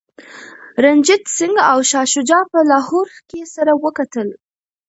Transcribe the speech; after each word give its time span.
رنجیت 0.83 1.23
سنګ 1.37 1.57
او 1.71 1.79
شاه 1.89 2.07
شجاع 2.13 2.43
په 2.51 2.59
لاهور 2.71 3.07
کي 3.29 3.41
سره 3.55 3.71
وکتل. 3.83 4.27